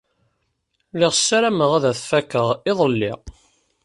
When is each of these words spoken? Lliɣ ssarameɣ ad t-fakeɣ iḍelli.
Lliɣ 0.93 1.13
ssarameɣ 1.15 1.71
ad 1.77 1.85
t-fakeɣ 1.97 2.47
iḍelli. 2.69 3.11